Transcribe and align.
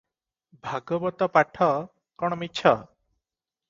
ଭାଗବତ 0.69 1.29
ପାଠ 1.37 1.69
କଣ 2.25 2.43
ମିଛ? 2.45 2.79